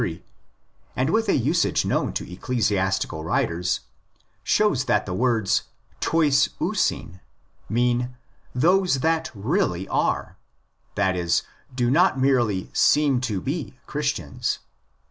[0.01, 0.23] 3),
[0.95, 3.81] and with a usage known to ecclesiastical writers,
[4.43, 5.65] shows that the words
[6.01, 7.19] τοῖς οὖσιν
[7.69, 8.15] mean"
[8.65, 10.37] those that really are
[10.95, 11.43] ''—that is,
[11.75, 14.57] do not merely seem to be—Christians.